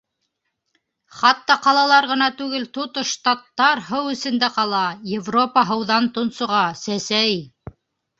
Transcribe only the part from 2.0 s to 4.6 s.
ғына түгел, тотош штаттар һыу эсендә